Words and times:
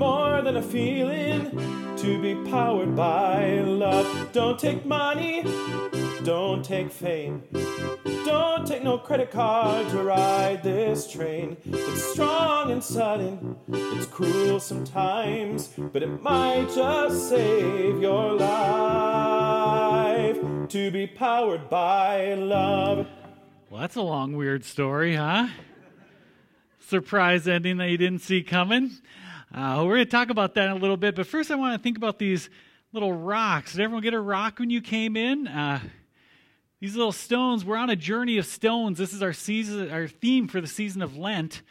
more 0.00 0.40
than 0.40 0.56
a 0.56 0.62
feeling. 0.62 1.50
To 1.98 2.18
be 2.22 2.34
powered 2.50 2.96
by 2.96 3.60
love. 3.60 4.32
Don't 4.32 4.58
take 4.58 4.86
money, 4.86 5.44
don't 6.24 6.64
take 6.64 6.90
fame, 6.90 7.42
don't 8.24 8.66
take 8.66 8.82
no 8.82 8.96
credit 8.96 9.30
card 9.30 9.86
to 9.90 10.02
ride 10.02 10.62
this 10.62 11.06
train. 11.12 11.58
It's 11.66 12.12
strong 12.12 12.70
and 12.70 12.82
sudden, 12.82 13.56
it's 13.68 14.06
cruel 14.06 14.58
sometimes, 14.60 15.68
but 15.76 16.02
it 16.02 16.22
might 16.22 16.70
just 16.74 17.28
save 17.28 18.00
your 18.00 18.32
life. 18.32 19.28
To 20.68 20.90
be 20.90 21.06
powered 21.06 21.68
by 21.68 22.32
love. 22.32 23.06
Well, 23.68 23.82
that's 23.82 23.96
a 23.96 24.02
long, 24.02 24.34
weird 24.36 24.64
story, 24.64 25.16
huh? 25.16 25.48
Surprise 26.78 27.46
ending 27.46 27.76
that 27.76 27.90
you 27.90 27.98
didn't 27.98 28.22
see 28.22 28.42
coming. 28.42 28.92
Uh, 29.52 29.82
we're 29.84 29.96
going 29.96 30.04
to 30.04 30.10
talk 30.10 30.30
about 30.30 30.54
that 30.54 30.66
in 30.66 30.70
a 30.70 30.76
little 30.76 30.96
bit, 30.96 31.16
but 31.16 31.26
first 31.26 31.50
I 31.50 31.56
want 31.56 31.74
to 31.74 31.82
think 31.82 31.96
about 31.96 32.20
these 32.20 32.48
little 32.92 33.12
rocks. 33.12 33.72
Did 33.72 33.80
everyone 33.80 34.04
get 34.04 34.14
a 34.14 34.20
rock 34.20 34.60
when 34.60 34.70
you 34.70 34.80
came 34.80 35.16
in? 35.16 35.48
Uh, 35.48 35.80
these 36.80 36.94
little 36.94 37.10
stones. 37.10 37.64
We're 37.64 37.76
on 37.76 37.90
a 37.90 37.96
journey 37.96 38.38
of 38.38 38.46
stones. 38.46 38.96
This 38.96 39.12
is 39.12 39.24
our 39.24 39.32
season, 39.32 39.90
our 39.90 40.06
theme 40.06 40.46
for 40.46 40.60
the 40.60 40.68
season 40.68 41.02
of 41.02 41.16
Lent 41.16 41.62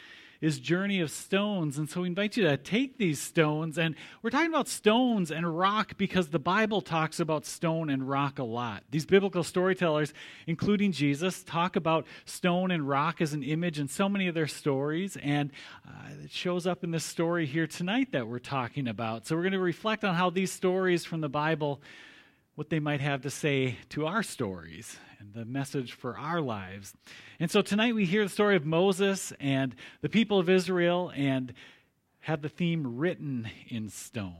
is 0.41 0.59
Journey 0.59 1.01
of 1.01 1.11
Stones. 1.11 1.77
And 1.77 1.89
so 1.89 2.01
we 2.01 2.07
invite 2.07 2.37
you 2.37 2.43
to 2.43 2.57
take 2.57 2.97
these 2.97 3.21
stones. 3.21 3.77
And 3.77 3.95
we're 4.21 4.29
talking 4.29 4.49
about 4.49 4.67
stones 4.67 5.31
and 5.31 5.57
rock 5.57 5.97
because 5.97 6.29
the 6.29 6.39
Bible 6.39 6.81
talks 6.81 7.19
about 7.19 7.45
stone 7.45 7.89
and 7.89 8.07
rock 8.07 8.39
a 8.39 8.43
lot. 8.43 8.83
These 8.89 9.05
biblical 9.05 9.43
storytellers, 9.43 10.13
including 10.47 10.91
Jesus, 10.91 11.43
talk 11.43 11.75
about 11.75 12.05
stone 12.25 12.71
and 12.71 12.87
rock 12.87 13.21
as 13.21 13.33
an 13.33 13.43
image 13.43 13.79
in 13.79 13.87
so 13.87 14.07
many 14.07 14.27
of 14.27 14.35
their 14.35 14.47
stories. 14.47 15.17
And 15.17 15.51
uh, 15.87 16.23
it 16.23 16.31
shows 16.31 16.65
up 16.65 16.83
in 16.83 16.91
this 16.91 17.03
story 17.03 17.45
here 17.45 17.67
tonight 17.67 18.13
that 18.13 18.27
we're 18.27 18.39
talking 18.39 18.87
about. 18.87 19.27
So 19.27 19.35
we're 19.35 19.43
going 19.43 19.53
to 19.53 19.59
reflect 19.59 20.03
on 20.03 20.15
how 20.15 20.29
these 20.29 20.51
stories 20.51 21.03
from 21.03 21.21
the 21.21 21.29
Bible 21.29 21.81
what 22.59 22.69
they 22.69 22.81
might 22.81 22.99
have 22.99 23.21
to 23.21 23.29
say 23.29 23.77
to 23.87 24.05
our 24.05 24.21
stories 24.21 24.97
and 25.17 25.33
the 25.33 25.45
message 25.45 25.93
for 25.93 26.17
our 26.17 26.41
lives. 26.41 26.93
And 27.39 27.49
so 27.49 27.61
tonight 27.61 27.95
we 27.95 28.03
hear 28.03 28.25
the 28.25 28.29
story 28.29 28.57
of 28.57 28.65
Moses 28.65 29.31
and 29.39 29.73
the 30.01 30.09
people 30.09 30.39
of 30.39 30.49
Israel 30.49 31.09
and 31.15 31.53
have 32.19 32.41
the 32.41 32.49
theme 32.49 32.97
written 32.97 33.49
in 33.69 33.87
stone. 33.87 34.33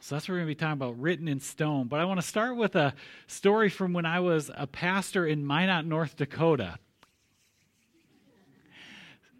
So 0.00 0.16
that's 0.16 0.26
what 0.26 0.32
we're 0.32 0.38
going 0.38 0.48
to 0.48 0.50
be 0.50 0.54
talking 0.56 0.72
about, 0.72 1.00
written 1.00 1.28
in 1.28 1.38
stone. 1.38 1.86
But 1.86 2.00
I 2.00 2.04
want 2.04 2.20
to 2.20 2.26
start 2.26 2.56
with 2.56 2.74
a 2.74 2.94
story 3.28 3.68
from 3.68 3.92
when 3.92 4.06
I 4.06 4.18
was 4.18 4.50
a 4.52 4.66
pastor 4.66 5.24
in 5.24 5.46
Minot, 5.46 5.86
North 5.86 6.16
Dakota. 6.16 6.80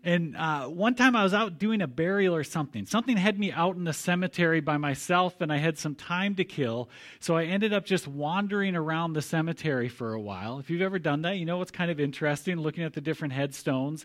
And 0.05 0.37
uh, 0.37 0.67
one 0.67 0.97
time 0.97 1.15
I 1.15 1.23
was 1.23 1.33
out 1.33 1.59
doing 1.59 1.81
a 1.81 1.87
burial 1.87 2.35
or 2.35 2.43
something. 2.43 2.87
Something 2.87 3.17
had 3.17 3.39
me 3.39 3.53
out 3.53 3.77
in 3.77 3.85
the 3.85 3.93
cemetery 3.93 4.61
by 4.61 4.77
myself, 4.77 5.41
and 5.41 5.53
I 5.53 5.59
had 5.59 5.79
some 5.79 5.95
time 5.95 6.35
to 6.37 6.45
kill. 6.45 6.91
So 7.21 7.37
I 7.37 7.45
ended 7.45 7.73
up 7.73 7.85
just 7.85 8.09
wandering 8.09 8.75
around 8.75 9.13
the 9.13 9.23
cemetery 9.23 9.89
for 9.89 10.13
a 10.13 10.21
while. 10.21 10.59
If 10.59 10.71
you've 10.71 10.83
ever 10.83 10.99
done 10.99 11.23
that, 11.23 11.37
you 11.37 11.45
know 11.45 11.59
what's 11.59 11.71
kind 11.71 11.91
of 11.91 12.01
interesting 12.01 12.57
looking 12.57 12.83
at 12.83 12.95
the 12.95 13.01
different 13.01 13.35
headstones. 13.35 14.05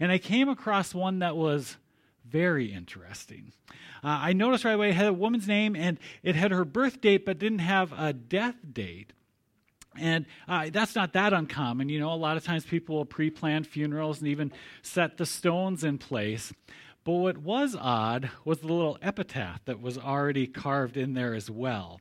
And 0.00 0.10
I 0.10 0.18
came 0.18 0.48
across 0.48 0.92
one 0.92 1.20
that 1.20 1.36
was 1.36 1.76
very 2.28 2.72
interesting. 2.72 3.52
Uh, 4.02 4.18
I 4.22 4.32
noticed 4.32 4.64
right 4.64 4.72
away 4.72 4.90
it 4.90 4.96
had 4.96 5.06
a 5.06 5.12
woman's 5.12 5.46
name 5.46 5.76
and 5.76 5.98
it 6.24 6.34
had 6.34 6.50
her 6.50 6.64
birth 6.64 7.00
date, 7.00 7.24
but 7.24 7.38
didn't 7.38 7.60
have 7.60 7.92
a 7.92 8.12
death 8.12 8.56
date. 8.72 9.12
And 10.00 10.26
uh, 10.48 10.70
that's 10.72 10.94
not 10.94 11.12
that 11.14 11.32
uncommon. 11.32 11.88
You 11.88 12.00
know, 12.00 12.12
a 12.12 12.14
lot 12.14 12.36
of 12.36 12.44
times 12.44 12.64
people 12.64 12.96
will 12.96 13.04
pre 13.04 13.30
plan 13.30 13.64
funerals 13.64 14.20
and 14.20 14.28
even 14.28 14.52
set 14.82 15.16
the 15.16 15.26
stones 15.26 15.84
in 15.84 15.98
place. 15.98 16.52
But 17.04 17.12
what 17.12 17.38
was 17.38 17.76
odd 17.78 18.30
was 18.44 18.60
the 18.60 18.66
little 18.66 18.98
epitaph 19.00 19.64
that 19.64 19.80
was 19.80 19.96
already 19.96 20.46
carved 20.46 20.96
in 20.96 21.14
there 21.14 21.34
as 21.34 21.48
well. 21.50 22.00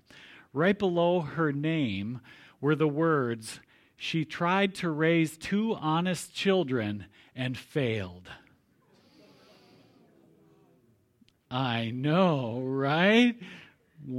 Right 0.51 0.77
below 0.77 1.21
her 1.21 1.51
name 1.51 2.21
were 2.59 2.75
the 2.75 2.87
words, 2.87 3.59
She 3.97 4.25
tried 4.25 4.73
to 4.75 4.89
raise 4.89 5.37
two 5.37 5.75
honest 5.75 6.33
children 6.33 7.05
and 7.35 7.57
failed. 7.57 8.29
I 11.51 11.91
know, 11.91 12.59
right? 12.61 13.35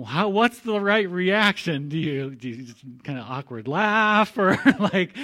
How 0.06 0.28
what's 0.28 0.60
the 0.60 0.80
right 0.80 1.08
reaction? 1.08 1.88
Do 1.88 1.98
you, 1.98 2.34
do 2.34 2.48
you 2.48 2.74
kind 3.04 3.18
of 3.18 3.26
awkward 3.28 3.68
laugh 3.68 4.36
or 4.36 4.58
like, 4.78 5.16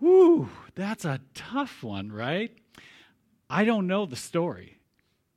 whoo, 0.00 0.48
that's 0.74 1.04
a 1.04 1.20
tough 1.34 1.82
one, 1.82 2.12
right? 2.12 2.52
I 3.50 3.64
don't 3.64 3.86
know 3.86 4.06
the 4.06 4.16
story, 4.16 4.78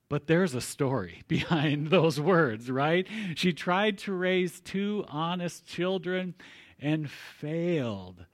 but 0.09 0.27
there's 0.27 0.53
a 0.53 0.61
story 0.61 1.23
behind 1.27 1.87
those 1.87 2.19
words, 2.19 2.69
right? 2.69 3.07
She 3.35 3.53
tried 3.53 3.97
to 3.99 4.13
raise 4.13 4.59
two 4.59 5.05
honest 5.07 5.65
children 5.65 6.35
and 6.79 7.09
failed. 7.09 8.25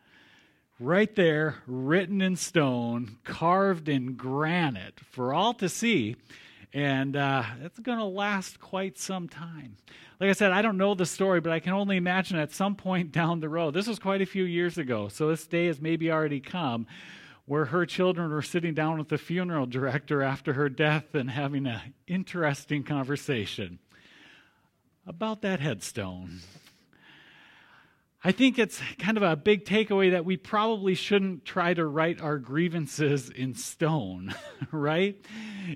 Right 0.80 1.16
there, 1.16 1.56
written 1.66 2.22
in 2.22 2.36
stone, 2.36 3.18
carved 3.24 3.90
in 3.90 4.14
granite 4.14 5.00
for 5.00 5.34
all 5.34 5.54
to 5.56 5.70
see 5.70 6.16
and 6.74 7.16
uh, 7.16 7.44
it's 7.64 7.80
going 7.80 7.98
to 7.98 8.06
last 8.06 8.60
quite 8.60 8.98
some 8.98 9.28
time. 9.28 9.78
Like 10.20 10.30
I 10.30 10.34
said, 10.34 10.52
I 10.52 10.62
don't 10.62 10.78
know 10.78 10.96
the 10.96 11.06
story, 11.06 11.40
but 11.40 11.52
I 11.52 11.60
can 11.60 11.74
only 11.74 11.98
imagine 11.98 12.38
at 12.38 12.52
some 12.52 12.76
point 12.76 13.12
down 13.12 13.40
the 13.40 13.50
road. 13.50 13.74
This 13.74 13.88
was 13.88 14.00
quite 14.00 14.22
a 14.22 14.26
few 14.26 14.44
years 14.44 14.78
ago, 14.78 15.08
so 15.08 15.30
this 15.30 15.48
day 15.48 15.68
has 15.68 15.80
maybe 15.80 16.12
already 16.12 16.40
come, 16.40 16.88
where 17.46 17.66
her 17.66 17.86
children 17.86 18.30
were 18.30 18.42
sitting 18.42 18.74
down 18.74 18.98
with 18.98 19.10
the 19.10 19.18
funeral 19.18 19.66
director 19.66 20.22
after 20.22 20.54
her 20.54 20.70
death 20.70 21.16
and 21.16 21.30
having 21.30 21.66
an 21.66 21.94
interesting 22.08 22.84
conversation 22.84 23.80
about 25.06 25.42
that 25.42 25.62
headstone. 25.62 26.42
I 28.24 28.32
think 28.32 28.58
it's 28.58 28.82
kind 28.98 29.16
of 29.16 29.22
a 29.22 29.36
big 29.36 29.64
takeaway 29.64 30.12
that 30.12 30.26
we 30.26 30.38
probably 30.38 30.96
shouldn't 30.96 31.46
try 31.46 31.76
to 31.76 31.86
write 31.86 32.20
our 32.20 32.40
grievances 32.40 33.30
in 33.30 33.54
stone, 33.54 34.34
right? 34.72 35.24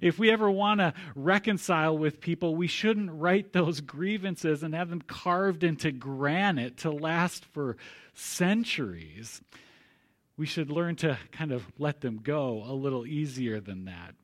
If 0.01 0.17
we 0.17 0.31
ever 0.31 0.49
want 0.49 0.79
to 0.79 0.95
reconcile 1.15 1.95
with 1.95 2.19
people, 2.19 2.55
we 2.55 2.65
shouldn't 2.65 3.11
write 3.13 3.53
those 3.53 3.79
grievances 3.79 4.63
and 4.63 4.73
have 4.73 4.89
them 4.89 5.01
carved 5.01 5.63
into 5.63 5.91
granite 5.91 6.77
to 6.77 6.89
last 6.89 7.45
for 7.45 7.77
centuries. 8.15 9.41
We 10.35 10.47
should 10.47 10.71
learn 10.71 10.95
to 10.97 11.19
kind 11.31 11.51
of 11.51 11.63
let 11.77 12.01
them 12.01 12.21
go 12.23 12.63
a 12.65 12.73
little 12.73 13.05
easier 13.05 13.59
than 13.59 13.85
that. 13.85 14.15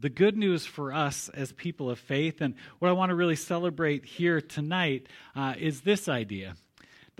The 0.00 0.10
good 0.10 0.36
news 0.36 0.66
for 0.66 0.92
us 0.92 1.28
as 1.28 1.52
people 1.52 1.90
of 1.90 2.00
faith, 2.00 2.40
and 2.40 2.54
what 2.80 2.88
I 2.88 2.92
want 2.92 3.10
to 3.10 3.14
really 3.14 3.36
celebrate 3.36 4.04
here 4.04 4.40
tonight, 4.40 5.06
uh, 5.36 5.54
is 5.56 5.82
this 5.82 6.08
idea 6.08 6.56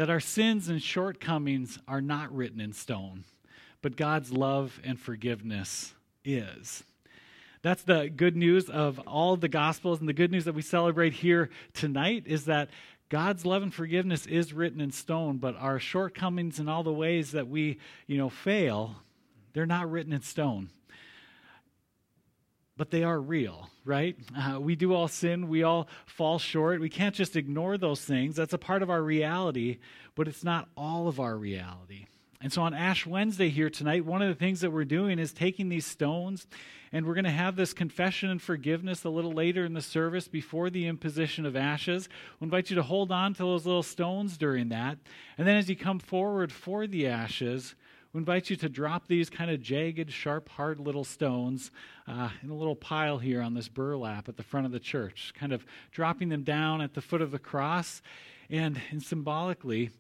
that 0.01 0.09
our 0.09 0.19
sins 0.19 0.71
and 0.71 0.83
shortcomings 0.83 1.79
are 1.87 2.01
not 2.01 2.35
written 2.35 2.59
in 2.59 2.73
stone, 2.73 3.23
but 3.83 3.99
God's 3.99 4.33
love 4.33 4.81
and 4.83 4.99
forgiveness 4.99 5.93
is. 6.25 6.83
That's 7.61 7.83
the 7.83 8.09
good 8.09 8.35
news 8.35 8.71
of 8.71 8.99
all 9.01 9.37
the 9.37 9.47
Gospels, 9.47 10.01
and 10.01 10.09
the 10.09 10.15
good 10.15 10.33
news 10.33 10.47
that 10.47 10.55
we 10.55 10.63
celebrate 10.63 11.13
here 11.13 11.51
tonight 11.75 12.23
is 12.25 12.47
that 12.47 12.71
God's 13.11 13.45
love 13.45 13.63
and 13.63 13.75
forgiveness 13.75 14.25
is 14.25 14.55
written 14.55 14.81
in 14.81 14.91
stone, 14.91 15.37
but 15.37 15.55
our 15.57 15.79
shortcomings 15.79 16.59
and 16.59 16.71
all 16.71 16.83
the 16.83 16.91
ways 16.91 17.33
that 17.33 17.49
we, 17.49 17.79
you 18.07 18.17
know, 18.17 18.31
fail, 18.31 18.97
they're 19.53 19.67
not 19.67 19.91
written 19.91 20.15
in 20.15 20.23
stone 20.23 20.71
but 22.81 22.91
they 22.91 23.05
are 23.05 23.21
real, 23.21 23.69
right? 23.85 24.17
Uh, 24.35 24.59
we 24.59 24.75
do 24.75 24.95
all 24.95 25.07
sin. 25.07 25.49
We 25.49 25.65
all 25.65 25.87
fall 26.07 26.39
short. 26.39 26.81
We 26.81 26.89
can't 26.89 27.15
just 27.15 27.37
ignore 27.37 27.77
those 27.77 28.01
things. 28.01 28.37
That's 28.37 28.55
a 28.55 28.59
part 28.59 28.83
of 28.83 28.89
our 28.89 29.03
reality, 29.03 29.81
but 30.15 30.27
it's 30.27 30.43
not 30.43 30.67
all 30.79 31.07
of 31.07 31.21
our 31.21 31.37
reality. 31.37 32.07
And 32.41 32.51
so 32.51 32.63
on 32.63 32.73
Ash 32.73 33.05
Wednesday 33.05 33.51
here 33.51 33.69
tonight, 33.69 34.07
one 34.07 34.23
of 34.23 34.29
the 34.29 34.35
things 34.35 34.63
that 34.63 34.71
we're 34.71 34.87
doing 34.87 35.19
is 35.19 35.35
taking 35.35 35.69
these 35.69 35.85
stones 35.85 36.47
and 36.91 37.05
we're 37.05 37.13
going 37.13 37.25
to 37.25 37.31
have 37.31 37.55
this 37.55 37.75
confession 37.75 38.31
and 38.31 38.41
forgiveness 38.41 39.05
a 39.05 39.11
little 39.11 39.33
later 39.33 39.67
in 39.67 39.75
the 39.75 39.83
service 39.83 40.27
before 40.27 40.71
the 40.71 40.87
imposition 40.87 41.45
of 41.45 41.57
ashes. 41.57 42.09
We'll 42.39 42.47
invite 42.47 42.71
you 42.71 42.77
to 42.77 42.83
hold 42.83 43.13
on 43.13 43.35
to 43.35 43.43
those 43.43 43.67
little 43.67 43.83
stones 43.83 44.39
during 44.39 44.71
that. 44.71 44.97
And 45.37 45.47
then 45.47 45.57
as 45.57 45.69
you 45.69 45.77
come 45.77 45.99
forward 45.99 46.51
for 46.51 46.87
the 46.87 47.09
ashes, 47.09 47.75
we 48.13 48.19
invite 48.19 48.51
you 48.51 48.57
to 48.57 48.69
drop 48.69 49.07
these 49.07 49.31
kind 49.31 49.51
of 49.51 49.63
jagged, 49.63 50.11
sharp, 50.13 50.49
hard 50.49 50.81
little 50.81 51.05
stones 51.05 51.71
uh, 52.09 52.31
in 52.43 52.51
a 52.51 52.55
little 52.55 52.75
pile 52.75 53.19
here 53.19 53.41
on 53.41 53.55
this 53.55 53.69
burlap 53.69 54.29
at 54.29 54.37
the 54.37 54.43
front 54.43 54.67
of 54.67 54.73
the 54.73 54.81
church, 54.81 55.33
kind 55.39 55.53
of 55.53 55.65
dropping 55.93 56.29
them 56.29 56.43
down 56.43 56.81
at 56.81 56.95
the 56.95 57.01
foot 57.01 57.23
of 57.23 57.31
the 57.31 57.39
cross 57.39 58.03
and, 58.49 58.81
and 58.91 59.01
symbolically 59.01 59.91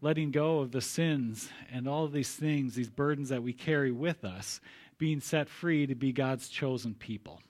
letting 0.00 0.32
go 0.32 0.58
of 0.58 0.72
the 0.72 0.80
sins 0.80 1.48
and 1.72 1.86
all 1.86 2.04
of 2.04 2.12
these 2.12 2.34
things, 2.34 2.74
these 2.74 2.90
burdens 2.90 3.28
that 3.28 3.42
we 3.42 3.52
carry 3.52 3.92
with 3.92 4.24
us, 4.24 4.60
being 4.98 5.20
set 5.20 5.48
free 5.48 5.86
to 5.86 5.94
be 5.94 6.12
God's 6.12 6.48
chosen 6.48 6.94
people. 6.94 7.40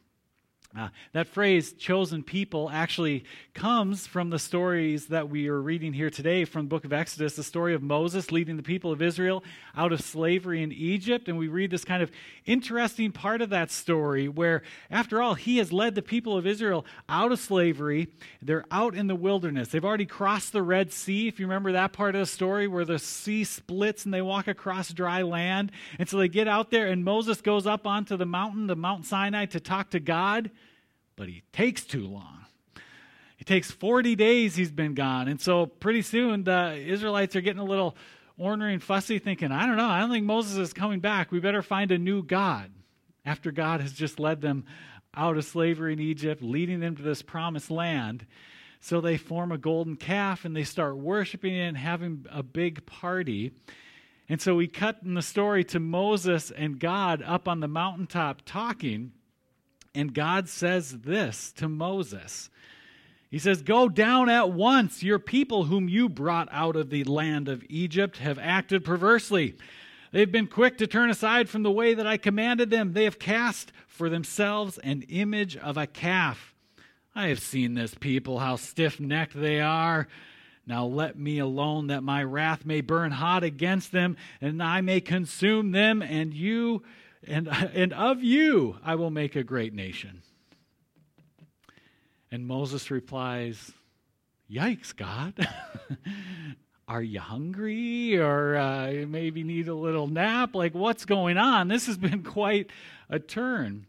Uh, 0.78 0.88
that 1.12 1.26
phrase, 1.26 1.72
chosen 1.72 2.22
people, 2.22 2.70
actually 2.70 3.24
comes 3.54 4.06
from 4.06 4.30
the 4.30 4.38
stories 4.38 5.06
that 5.06 5.28
we 5.28 5.48
are 5.48 5.60
reading 5.60 5.92
here 5.92 6.10
today 6.10 6.44
from 6.44 6.66
the 6.66 6.68
book 6.68 6.84
of 6.84 6.92
Exodus, 6.92 7.34
the 7.34 7.42
story 7.42 7.74
of 7.74 7.82
Moses 7.82 8.30
leading 8.30 8.56
the 8.56 8.62
people 8.62 8.92
of 8.92 9.02
Israel 9.02 9.42
out 9.76 9.92
of 9.92 10.00
slavery 10.00 10.62
in 10.62 10.70
Egypt. 10.70 11.28
And 11.28 11.36
we 11.36 11.48
read 11.48 11.72
this 11.72 11.84
kind 11.84 12.04
of 12.04 12.12
interesting 12.46 13.10
part 13.10 13.42
of 13.42 13.50
that 13.50 13.72
story 13.72 14.28
where, 14.28 14.62
after 14.92 15.20
all, 15.20 15.34
he 15.34 15.56
has 15.56 15.72
led 15.72 15.96
the 15.96 16.02
people 16.02 16.36
of 16.36 16.46
Israel 16.46 16.86
out 17.08 17.32
of 17.32 17.40
slavery. 17.40 18.06
They're 18.40 18.64
out 18.70 18.94
in 18.94 19.08
the 19.08 19.16
wilderness. 19.16 19.70
They've 19.70 19.84
already 19.84 20.06
crossed 20.06 20.52
the 20.52 20.62
Red 20.62 20.92
Sea, 20.92 21.26
if 21.26 21.40
you 21.40 21.46
remember 21.46 21.72
that 21.72 21.92
part 21.92 22.14
of 22.14 22.20
the 22.20 22.26
story, 22.26 22.68
where 22.68 22.84
the 22.84 23.00
sea 23.00 23.42
splits 23.42 24.04
and 24.04 24.14
they 24.14 24.22
walk 24.22 24.46
across 24.46 24.92
dry 24.92 25.22
land. 25.22 25.72
And 25.98 26.08
so 26.08 26.16
they 26.16 26.28
get 26.28 26.46
out 26.46 26.70
there, 26.70 26.86
and 26.86 27.04
Moses 27.04 27.40
goes 27.40 27.66
up 27.66 27.88
onto 27.88 28.16
the 28.16 28.24
mountain, 28.24 28.68
the 28.68 28.76
Mount 28.76 29.04
Sinai, 29.04 29.46
to 29.46 29.58
talk 29.58 29.90
to 29.90 29.98
God 29.98 30.52
but 31.20 31.28
he 31.28 31.42
takes 31.52 31.84
too 31.84 32.06
long. 32.06 32.46
It 33.38 33.46
takes 33.46 33.70
40 33.70 34.16
days 34.16 34.56
he's 34.56 34.70
been 34.70 34.94
gone. 34.94 35.28
And 35.28 35.38
so 35.38 35.66
pretty 35.66 36.00
soon 36.00 36.44
the 36.44 36.72
Israelites 36.74 37.36
are 37.36 37.42
getting 37.42 37.60
a 37.60 37.64
little 37.64 37.94
ornery 38.38 38.72
and 38.72 38.82
fussy, 38.82 39.18
thinking, 39.18 39.52
I 39.52 39.66
don't 39.66 39.76
know, 39.76 39.84
I 39.86 40.00
don't 40.00 40.10
think 40.10 40.24
Moses 40.24 40.56
is 40.56 40.72
coming 40.72 41.00
back. 41.00 41.30
We 41.30 41.38
better 41.38 41.60
find 41.60 41.92
a 41.92 41.98
new 41.98 42.22
God 42.22 42.70
after 43.26 43.52
God 43.52 43.82
has 43.82 43.92
just 43.92 44.18
led 44.18 44.40
them 44.40 44.64
out 45.12 45.36
of 45.36 45.44
slavery 45.44 45.92
in 45.92 46.00
Egypt, 46.00 46.42
leading 46.42 46.80
them 46.80 46.96
to 46.96 47.02
this 47.02 47.20
promised 47.20 47.70
land. 47.70 48.24
So 48.80 49.02
they 49.02 49.18
form 49.18 49.52
a 49.52 49.58
golden 49.58 49.96
calf 49.96 50.46
and 50.46 50.56
they 50.56 50.64
start 50.64 50.96
worshiping 50.96 51.54
it 51.54 51.68
and 51.68 51.76
having 51.76 52.24
a 52.30 52.42
big 52.42 52.86
party. 52.86 53.52
And 54.26 54.40
so 54.40 54.54
we 54.54 54.68
cut 54.68 55.00
in 55.04 55.12
the 55.12 55.20
story 55.20 55.64
to 55.64 55.80
Moses 55.80 56.50
and 56.50 56.78
God 56.78 57.22
up 57.22 57.46
on 57.46 57.60
the 57.60 57.68
mountaintop 57.68 58.40
talking. 58.46 59.12
And 59.94 60.14
God 60.14 60.48
says 60.48 61.00
this 61.00 61.52
to 61.52 61.68
Moses 61.68 62.50
He 63.30 63.38
says, 63.38 63.62
Go 63.62 63.88
down 63.88 64.28
at 64.28 64.50
once. 64.50 65.02
Your 65.02 65.18
people, 65.18 65.64
whom 65.64 65.88
you 65.88 66.08
brought 66.08 66.48
out 66.52 66.76
of 66.76 66.90
the 66.90 67.04
land 67.04 67.48
of 67.48 67.64
Egypt, 67.68 68.18
have 68.18 68.38
acted 68.38 68.84
perversely. 68.84 69.56
They've 70.12 70.30
been 70.30 70.48
quick 70.48 70.78
to 70.78 70.86
turn 70.86 71.10
aside 71.10 71.48
from 71.48 71.62
the 71.62 71.70
way 71.70 71.94
that 71.94 72.06
I 72.06 72.16
commanded 72.16 72.70
them. 72.70 72.92
They 72.92 73.04
have 73.04 73.18
cast 73.18 73.72
for 73.86 74.08
themselves 74.08 74.78
an 74.78 75.02
image 75.02 75.56
of 75.56 75.76
a 75.76 75.86
calf. 75.86 76.54
I 77.14 77.28
have 77.28 77.40
seen 77.40 77.74
this 77.74 77.94
people, 77.94 78.38
how 78.38 78.56
stiff 78.56 78.98
necked 78.98 79.34
they 79.34 79.60
are. 79.60 80.08
Now 80.66 80.84
let 80.86 81.18
me 81.18 81.38
alone, 81.38 81.88
that 81.88 82.02
my 82.02 82.22
wrath 82.22 82.64
may 82.64 82.80
burn 82.80 83.12
hot 83.12 83.42
against 83.42 83.92
them, 83.92 84.16
and 84.40 84.62
I 84.62 84.80
may 84.80 85.00
consume 85.00 85.72
them, 85.72 86.02
and 86.02 86.32
you 86.32 86.82
and, 87.26 87.48
and 87.74 87.92
of 87.92 88.22
you 88.22 88.76
I 88.84 88.94
will 88.94 89.10
make 89.10 89.36
a 89.36 89.44
great 89.44 89.74
nation. 89.74 90.22
And 92.32 92.46
Moses 92.46 92.90
replies, 92.90 93.72
Yikes, 94.50 94.94
God. 94.94 95.34
Are 96.88 97.02
you 97.02 97.20
hungry 97.20 98.18
or 98.18 98.56
uh, 98.56 99.04
maybe 99.06 99.44
need 99.44 99.68
a 99.68 99.74
little 99.74 100.08
nap? 100.08 100.56
Like, 100.56 100.74
what's 100.74 101.04
going 101.04 101.38
on? 101.38 101.68
This 101.68 101.86
has 101.86 101.96
been 101.96 102.24
quite 102.24 102.70
a 103.08 103.20
turn. 103.20 103.86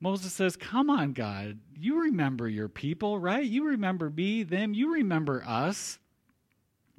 Moses 0.00 0.32
says, 0.32 0.56
Come 0.56 0.90
on, 0.90 1.12
God. 1.12 1.58
You 1.78 2.02
remember 2.02 2.48
your 2.48 2.68
people, 2.68 3.18
right? 3.18 3.44
You 3.44 3.68
remember 3.68 4.10
me, 4.10 4.42
them. 4.42 4.74
You 4.74 4.94
remember 4.94 5.44
us. 5.46 5.98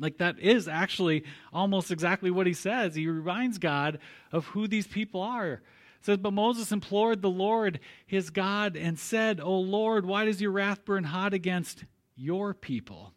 Like 0.02 0.18
that 0.18 0.40
is 0.40 0.68
actually 0.68 1.24
almost 1.54 1.92
exactly 1.92 2.32
what 2.32 2.48
he 2.48 2.54
says. 2.54 2.96
He 2.96 3.08
reminds 3.08 3.60
God 3.60 4.00
of 4.32 4.48
who 4.48 4.68
these 4.68 4.88
people 4.88 5.22
are. 5.22 5.54
It 5.54 6.06
says, 6.06 6.18
But 6.18 6.34
Moses 6.34 6.72
implored 6.72 7.22
the 7.22 7.30
Lord 7.30 7.80
his 8.08 8.32
God 8.32 8.76
and 8.76 8.98
said, 8.98 9.40
O 9.40 9.60
Lord, 9.60 10.06
why 10.06 10.26
does 10.26 10.42
your 10.42 10.52
wrath 10.52 10.84
burn 10.84 11.04
hot 11.04 11.36
against 11.36 11.86
your 12.16 12.56
people, 12.56 13.14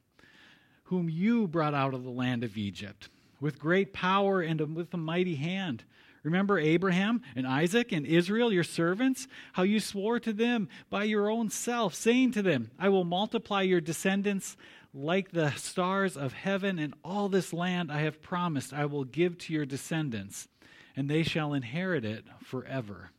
whom 0.84 1.08
you 1.08 1.48
brought 1.48 1.74
out 1.74 1.94
of 1.94 2.04
the 2.04 2.10
land 2.10 2.44
of 2.44 2.58
Egypt, 2.58 3.08
with 3.40 3.58
great 3.58 3.94
power 3.94 4.42
and 4.42 4.76
with 4.76 4.92
a 4.92 4.98
mighty 4.98 5.36
hand? 5.36 5.84
Remember 6.22 6.58
Abraham 6.58 7.22
and 7.36 7.46
Isaac 7.46 7.92
and 7.92 8.06
Israel, 8.06 8.52
your 8.52 8.64
servants, 8.64 9.26
how 9.54 9.62
you 9.62 9.80
swore 9.80 10.18
to 10.20 10.32
them 10.32 10.68
by 10.88 11.04
your 11.04 11.30
own 11.30 11.50
self, 11.50 11.94
saying 11.94 12.32
to 12.32 12.42
them, 12.42 12.70
I 12.78 12.88
will 12.90 13.04
multiply 13.04 13.62
your 13.62 13.82
descendants 13.82 14.56
like 14.94 15.32
the 15.32 15.50
stars 15.56 16.16
of 16.16 16.32
heaven, 16.32 16.78
and 16.78 16.94
all 17.04 17.28
this 17.28 17.52
land 17.52 17.90
I 17.90 18.02
have 18.02 18.22
promised 18.22 18.72
I 18.72 18.86
will 18.86 19.04
give 19.04 19.36
to 19.38 19.52
your 19.52 19.66
descendants, 19.66 20.48
and 20.96 21.10
they 21.10 21.24
shall 21.24 21.52
inherit 21.52 22.04
it 22.04 22.24
forever. 22.42 23.10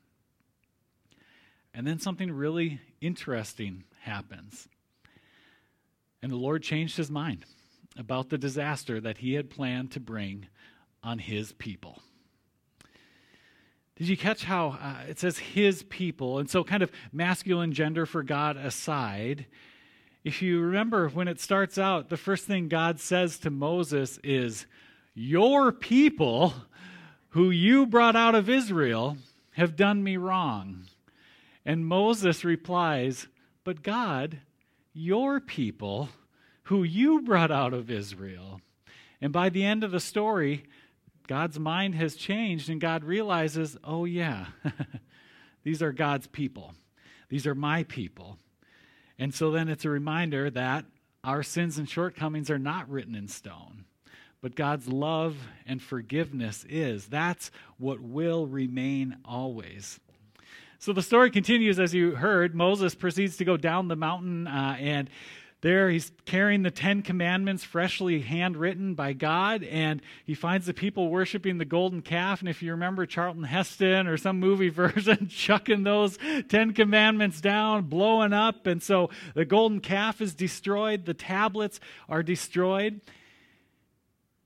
And 1.73 1.85
then 1.85 1.99
something 1.99 2.31
really 2.31 2.79
interesting 3.01 3.83
happens. 3.99 4.69
And 6.21 6.31
the 6.31 6.37
Lord 6.37 6.63
changed 6.63 6.95
his 6.95 7.11
mind 7.11 7.45
about 7.97 8.29
the 8.29 8.37
disaster 8.37 9.01
that 9.01 9.17
he 9.17 9.33
had 9.33 9.49
planned 9.49 9.91
to 9.91 9.99
bring 9.99 10.47
on 11.03 11.19
his 11.19 11.51
people. 11.51 12.01
Did 13.97 14.07
you 14.07 14.17
catch 14.17 14.43
how 14.43 14.77
uh, 14.81 15.09
it 15.09 15.19
says 15.19 15.37
his 15.37 15.83
people? 15.83 16.39
And 16.39 16.49
so, 16.49 16.63
kind 16.63 16.83
of 16.83 16.91
masculine 17.13 17.71
gender 17.71 18.05
for 18.05 18.23
God 18.23 18.57
aside, 18.57 19.45
if 20.25 20.41
you 20.41 20.59
remember 20.59 21.07
when 21.07 21.27
it 21.27 21.39
starts 21.39 21.77
out, 21.77 22.09
the 22.09 22.17
first 22.17 22.45
thing 22.45 22.67
God 22.67 22.99
says 22.99 23.37
to 23.39 23.51
Moses 23.51 24.19
is, 24.23 24.65
Your 25.13 25.71
people, 25.71 26.51
who 27.29 27.51
you 27.51 27.85
brought 27.85 28.15
out 28.15 28.33
of 28.33 28.49
Israel, 28.49 29.17
have 29.51 29.75
done 29.75 30.03
me 30.03 30.17
wrong. 30.17 30.87
And 31.63 31.85
Moses 31.85 32.43
replies, 32.43 33.27
But 33.63 33.83
God, 33.83 34.39
your 34.93 35.39
people, 35.39 36.09
who 36.63 36.81
you 36.81 37.21
brought 37.21 37.51
out 37.51 37.75
of 37.75 37.91
Israel. 37.91 38.61
And 39.21 39.31
by 39.31 39.49
the 39.49 39.63
end 39.63 39.83
of 39.83 39.91
the 39.91 39.99
story, 39.99 40.63
God's 41.27 41.59
mind 41.59 41.93
has 41.93 42.15
changed, 42.15 42.67
and 42.67 42.81
God 42.81 43.03
realizes, 43.03 43.77
oh, 43.83 44.05
yeah, 44.05 44.47
these 45.63 45.83
are 45.83 45.91
God's 45.91 46.25
people. 46.25 46.73
These 47.29 47.45
are 47.45 47.55
my 47.55 47.83
people. 47.83 48.39
And 49.17 49.33
so 49.33 49.51
then 49.51 49.69
it's 49.69 49.85
a 49.85 49.89
reminder 49.89 50.49
that 50.49 50.85
our 51.23 51.43
sins 51.43 51.77
and 51.77 51.89
shortcomings 51.89 52.49
are 52.49 52.59
not 52.59 52.89
written 52.89 53.15
in 53.15 53.27
stone. 53.27 53.85
But 54.41 54.55
God's 54.55 54.87
love 54.87 55.37
and 55.65 55.81
forgiveness 55.81 56.65
is. 56.69 57.07
That's 57.07 57.49
what 57.77 57.99
will 57.99 58.45
remain 58.45 59.17
always. 59.25 59.99
So 60.77 60.93
the 60.93 61.01
story 61.01 61.31
continues 61.31 61.79
as 61.79 61.95
you 61.95 62.11
heard. 62.11 62.53
Moses 62.53 62.93
proceeds 62.93 63.37
to 63.37 63.45
go 63.45 63.57
down 63.57 63.87
the 63.87 63.95
mountain 63.95 64.45
uh, 64.45 64.77
and 64.79 65.09
there, 65.65 65.89
he's 65.89 66.11
carrying 66.25 66.61
the 66.61 66.69
Ten 66.69 67.01
Commandments, 67.01 67.63
freshly 67.63 68.21
handwritten 68.21 68.93
by 68.93 69.13
God, 69.13 69.63
and 69.63 69.99
he 70.23 70.35
finds 70.35 70.67
the 70.67 70.75
people 70.75 71.09
worshiping 71.09 71.57
the 71.57 71.65
golden 71.65 72.03
calf. 72.03 72.39
And 72.39 72.47
if 72.47 72.61
you 72.61 72.69
remember 72.69 73.07
Charlton 73.07 73.41
Heston 73.41 74.05
or 74.05 74.15
some 74.15 74.39
movie 74.39 74.69
version, 74.69 75.27
chucking 75.27 75.81
those 75.81 76.19
Ten 76.49 76.73
Commandments 76.73 77.41
down, 77.41 77.85
blowing 77.85 78.31
up. 78.31 78.67
And 78.67 78.83
so 78.83 79.09
the 79.33 79.43
golden 79.43 79.79
calf 79.79 80.21
is 80.21 80.35
destroyed, 80.35 81.05
the 81.05 81.15
tablets 81.15 81.79
are 82.07 82.21
destroyed, 82.21 83.01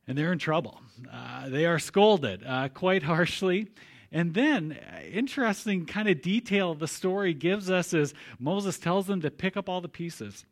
and 0.08 0.18
they're 0.18 0.32
in 0.32 0.40
trouble. 0.40 0.80
Uh, 1.12 1.50
they 1.50 1.66
are 1.66 1.80
scolded 1.80 2.46
uh, 2.48 2.70
quite 2.70 3.04
harshly. 3.04 3.68
And 4.10 4.34
then, 4.34 4.80
uh, 4.90 5.02
interesting 5.02 5.86
kind 5.86 6.08
of 6.08 6.22
detail 6.22 6.76
the 6.76 6.88
story 6.88 7.34
gives 7.34 7.70
us 7.70 7.94
is 7.94 8.14
Moses 8.40 8.80
tells 8.80 9.08
them 9.08 9.20
to 9.20 9.30
pick 9.30 9.58
up 9.58 9.68
all 9.68 9.82
the 9.82 9.90
pieces. 9.90 10.46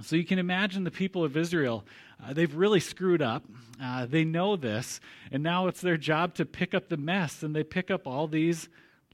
So 0.00 0.16
you 0.16 0.24
can 0.24 0.38
imagine 0.38 0.84
the 0.84 0.90
people 0.90 1.22
of 1.22 1.36
Israel, 1.36 1.84
uh, 2.22 2.32
they've 2.32 2.54
really 2.54 2.80
screwed 2.80 3.20
up. 3.20 3.44
Uh, 3.80 4.06
they 4.06 4.24
know 4.24 4.56
this, 4.56 5.00
and 5.30 5.42
now 5.42 5.66
it's 5.66 5.80
their 5.80 5.96
job 5.96 6.34
to 6.36 6.44
pick 6.44 6.72
up 6.72 6.88
the 6.88 6.96
mess, 6.96 7.42
and 7.42 7.54
they 7.54 7.64
pick 7.64 7.90
up 7.90 8.06
all 8.06 8.26
these 8.26 8.68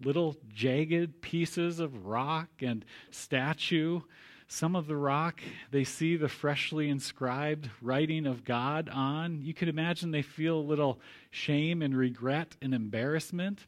little 0.05 0.37
jagged 0.53 1.21
pieces 1.21 1.81
of 1.81 2.07
rock 2.07 2.49
and 2.61 2.85
statue. 3.11 4.01
Some 4.47 4.77
of 4.77 4.87
the 4.87 4.97
rock 4.97 5.41
they 5.71 5.85
see 5.85 6.17
the 6.17 6.29
freshly 6.29 6.89
inscribed 6.89 7.69
writing 7.83 8.27
of 8.27 8.45
God 8.45 8.89
on. 8.89 9.43
You 9.43 9.53
can 9.53 9.69
imagine 9.69 10.11
they 10.11 10.23
feel 10.23 10.59
a 10.59 10.61
little 10.61 11.01
shame 11.31 11.83
and 11.83 11.97
regret 11.97 12.57
and 12.63 12.73
embarrassment. 12.73 13.67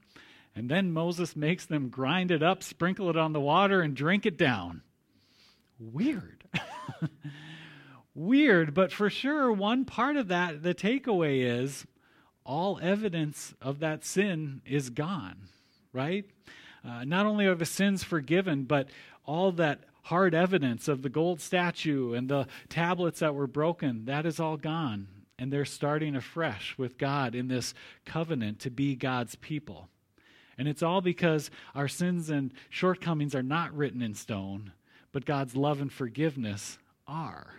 And 0.55 0.71
then 0.71 0.93
Moses 0.93 1.37
makes 1.37 1.67
them 1.67 1.89
grind 1.89 2.31
it 2.31 2.43
up, 2.43 2.63
sprinkle 2.63 3.11
it 3.11 3.17
on 3.17 3.33
the 3.33 3.41
water, 3.41 3.83
and 3.83 3.95
drink 3.95 4.27
it 4.27 4.37
down. 4.37 4.83
Weird. 5.79 6.45
Weird, 8.15 8.75
but 8.75 8.93
for 8.93 9.09
sure, 9.09 9.53
one 9.53 9.85
part 9.85 10.17
of 10.17 10.29
that, 10.29 10.63
the 10.63 10.75
takeaway 10.75 11.43
is 11.43 11.87
all 12.45 12.79
evidence 12.83 13.55
of 13.63 13.79
that 13.81 14.05
sin 14.05 14.63
is 14.67 14.91
gone, 14.91 15.49
right? 15.93 16.25
Uh, 16.85 17.05
not 17.05 17.27
only 17.27 17.47
are 17.47 17.55
the 17.55 17.67
sins 17.67 18.03
forgiven, 18.03 18.65
but 18.65 18.89
all 19.25 19.53
that 19.53 19.81
hard 20.05 20.35
evidence 20.35 20.89
of 20.89 21.03
the 21.03 21.09
gold 21.09 21.41
statue 21.41 22.15
and 22.15 22.29
the 22.29 22.47
tablets 22.69 23.21
that 23.21 23.35
were 23.35 23.47
broken, 23.47 24.07
that 24.07 24.27
is 24.27 24.41
all 24.41 24.57
gone. 24.57 25.07
And 25.39 25.53
they're 25.53 25.65
starting 25.65 26.17
afresh 26.17 26.77
with 26.77 26.99
God 26.99 27.35
in 27.35 27.49
this 27.49 27.75
covenant 28.05 28.59
to 28.61 28.71
be 28.71 28.97
God's 28.97 29.37
people. 29.37 29.89
And 30.59 30.69
it's 30.69 30.83
all 30.83 31.01
because 31.01 31.51
our 31.75 31.89
sins 31.89 32.29
and 32.29 32.53
shortcomings 32.69 33.35
are 33.35 33.43
not 33.43 33.75
written 33.75 34.03
in 34.03 34.15
stone, 34.15 34.73
but 35.13 35.25
God's 35.25 35.57
love 35.57 35.81
and 35.81 35.93
forgiveness 35.93 36.79
are. 37.07 37.55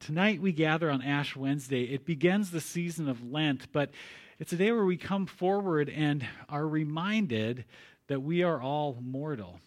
Tonight 0.00 0.40
we 0.40 0.52
gather 0.52 0.90
on 0.90 1.02
Ash 1.02 1.34
Wednesday. 1.34 1.84
It 1.84 2.04
begins 2.04 2.50
the 2.50 2.60
season 2.60 3.08
of 3.08 3.30
Lent, 3.32 3.72
but 3.72 3.90
it's 4.38 4.52
a 4.52 4.56
day 4.56 4.70
where 4.70 4.84
we 4.84 4.96
come 4.96 5.26
forward 5.26 5.88
and 5.88 6.26
are 6.48 6.66
reminded 6.66 7.64
that 8.08 8.22
we 8.22 8.42
are 8.42 8.60
all 8.60 8.98
mortal. 9.00 9.58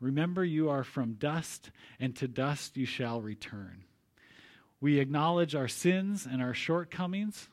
Remember, 0.00 0.44
you 0.44 0.70
are 0.70 0.84
from 0.84 1.14
dust, 1.14 1.70
and 1.98 2.14
to 2.16 2.28
dust 2.28 2.76
you 2.76 2.86
shall 2.86 3.20
return. 3.20 3.84
We 4.80 4.98
acknowledge 4.98 5.54
our 5.54 5.68
sins 5.68 6.26
and 6.30 6.40
our 6.40 6.54
shortcomings, 6.54 7.48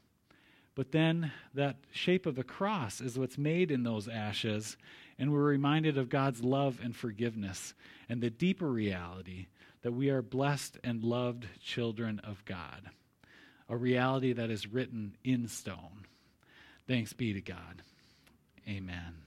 but 0.75 0.91
then 0.91 1.31
that 1.53 1.77
shape 1.91 2.25
of 2.25 2.35
the 2.35 2.43
cross 2.43 3.01
is 3.01 3.17
what's 3.17 3.37
made 3.37 3.71
in 3.71 3.83
those 3.83 4.07
ashes, 4.07 4.77
and 5.19 5.31
we're 5.31 5.43
reminded 5.43 5.97
of 5.97 6.09
God's 6.09 6.43
love 6.43 6.79
and 6.83 6.95
forgiveness 6.95 7.73
and 8.07 8.21
the 8.21 8.29
deeper 8.29 8.69
reality 8.69 9.47
that 9.81 9.91
we 9.91 10.09
are 10.09 10.21
blessed 10.21 10.77
and 10.83 11.03
loved 11.03 11.47
children 11.63 12.19
of 12.23 12.43
God, 12.45 12.89
a 13.69 13.77
reality 13.77 14.33
that 14.33 14.49
is 14.49 14.67
written 14.67 15.15
in 15.23 15.47
stone. 15.47 16.05
Thanks 16.87 17.13
be 17.13 17.33
to 17.33 17.41
God. 17.41 17.81
Amen. 18.67 19.26